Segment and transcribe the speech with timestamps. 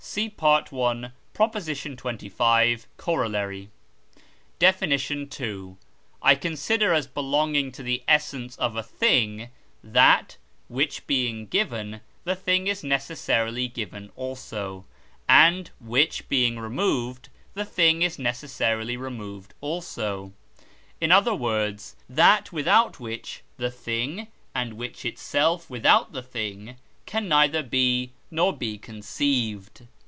[0.03, 0.73] (See Pt.
[0.73, 1.53] i., Prop.
[1.53, 3.69] xxv., Coroll.)
[4.59, 5.75] DEFINITION II.
[6.21, 9.49] I consider as belonging to the essence of a thing
[9.81, 10.35] that,
[10.67, 14.85] which being given, the thing is necessarily given also,
[15.29, 20.33] and, which being removed, the thing is necessarily removed also;
[20.99, 26.75] in other words, that without which the thing, and which itself without the thing,
[27.05, 29.85] can neither be nor be conceived.